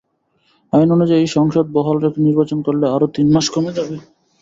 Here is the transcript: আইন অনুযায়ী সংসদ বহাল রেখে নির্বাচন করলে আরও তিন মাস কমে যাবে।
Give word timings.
আইন 0.73 0.89
অনুযায়ী 0.91 1.25
সংসদ 1.35 1.65
বহাল 1.73 1.97
রেখে 1.99 2.19
নির্বাচন 2.21 2.59
করলে 2.67 2.85
আরও 2.89 3.07
তিন 3.15 3.27
মাস 3.33 3.45
কমে 3.53 3.71
যাবে। 3.77 3.95